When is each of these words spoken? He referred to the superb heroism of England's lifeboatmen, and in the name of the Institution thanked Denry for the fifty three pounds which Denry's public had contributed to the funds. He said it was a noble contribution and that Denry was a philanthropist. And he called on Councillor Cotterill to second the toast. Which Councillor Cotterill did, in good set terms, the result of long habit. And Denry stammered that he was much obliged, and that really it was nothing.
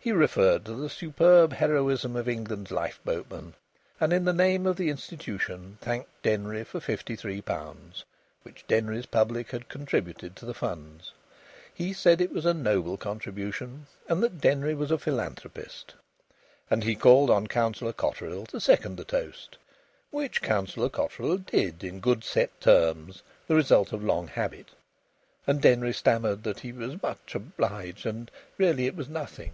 He 0.00 0.12
referred 0.12 0.64
to 0.64 0.74
the 0.74 0.88
superb 0.88 1.52
heroism 1.52 2.16
of 2.16 2.30
England's 2.30 2.70
lifeboatmen, 2.70 3.52
and 4.00 4.10
in 4.10 4.24
the 4.24 4.32
name 4.32 4.66
of 4.66 4.76
the 4.76 4.88
Institution 4.88 5.76
thanked 5.82 6.08
Denry 6.22 6.64
for 6.64 6.78
the 6.78 6.84
fifty 6.86 7.14
three 7.14 7.42
pounds 7.42 8.06
which 8.42 8.66
Denry's 8.66 9.04
public 9.04 9.50
had 9.50 9.68
contributed 9.68 10.34
to 10.36 10.46
the 10.46 10.54
funds. 10.54 11.12
He 11.74 11.92
said 11.92 12.22
it 12.22 12.32
was 12.32 12.46
a 12.46 12.54
noble 12.54 12.96
contribution 12.96 13.86
and 14.08 14.22
that 14.22 14.40
Denry 14.40 14.74
was 14.74 14.90
a 14.90 14.96
philanthropist. 14.96 15.94
And 16.70 16.84
he 16.84 16.94
called 16.96 17.28
on 17.28 17.46
Councillor 17.46 17.92
Cotterill 17.92 18.46
to 18.46 18.60
second 18.60 18.96
the 18.96 19.04
toast. 19.04 19.58
Which 20.10 20.40
Councillor 20.40 20.88
Cotterill 20.88 21.36
did, 21.36 21.84
in 21.84 22.00
good 22.00 22.24
set 22.24 22.62
terms, 22.62 23.22
the 23.46 23.56
result 23.56 23.92
of 23.92 24.02
long 24.02 24.28
habit. 24.28 24.70
And 25.46 25.60
Denry 25.60 25.92
stammered 25.92 26.44
that 26.44 26.60
he 26.60 26.72
was 26.72 27.02
much 27.02 27.34
obliged, 27.34 28.06
and 28.06 28.28
that 28.28 28.32
really 28.56 28.86
it 28.86 28.96
was 28.96 29.10
nothing. 29.10 29.52